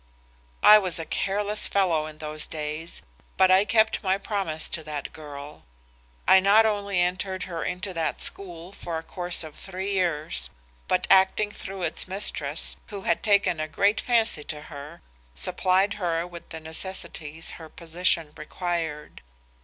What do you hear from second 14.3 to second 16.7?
to her, supplied her with the